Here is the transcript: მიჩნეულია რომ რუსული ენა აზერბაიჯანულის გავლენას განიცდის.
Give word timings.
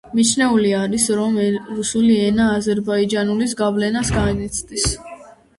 მიჩნეულია 0.17 0.79
რომ 1.19 1.35
რუსული 1.75 2.15
ენა 2.29 2.49
აზერბაიჯანულის 2.55 3.55
გავლენას 3.63 4.11
განიცდის. 4.17 4.91